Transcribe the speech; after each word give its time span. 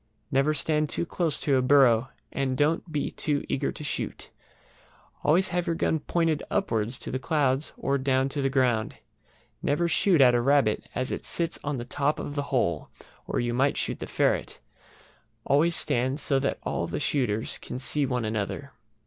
Never 0.31 0.55
stand 0.55 0.89
too 0.89 1.05
close 1.05 1.39
to 1.41 1.57
a 1.57 1.61
burrow, 1.61 2.09
and 2.31 2.57
don't 2.57 2.91
be 2.91 3.11
too 3.11 3.43
eager 3.47 3.71
to 3.71 3.83
shoot. 3.83 4.31
Always 5.23 5.49
have 5.49 5.67
your 5.67 5.75
gun 5.75 5.99
pointed 5.99 6.41
upwards 6.49 6.97
to 6.97 7.11
the 7.11 7.19
clouds 7.19 7.71
or 7.77 7.99
down 7.99 8.27
to 8.29 8.41
the 8.41 8.49
ground. 8.49 8.95
Never 9.61 9.87
shoot 9.87 10.19
at 10.19 10.33
a 10.33 10.41
rabbit 10.41 10.89
as 10.95 11.11
it 11.11 11.23
sits 11.23 11.59
on 11.63 11.77
the 11.77 11.85
top 11.85 12.17
of 12.17 12.33
the 12.33 12.41
hole, 12.49 12.89
or 13.27 13.39
you 13.39 13.53
might 13.53 13.77
shoot 13.77 13.99
the 13.99 14.07
ferret. 14.07 14.59
Always 15.45 15.75
stand 15.75 16.19
so 16.19 16.39
that 16.39 16.57
all 16.63 16.87
the 16.87 16.99
shooters 16.99 17.59
can 17.59 17.77
see 17.77 18.07
one 18.07 18.25
another. 18.25 18.71